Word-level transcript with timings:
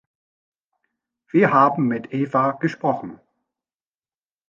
Wir 1.29 1.53
haben 1.53 1.87
mit 1.87 2.11
Eva 2.11 2.53
gesprochen. 2.53 3.19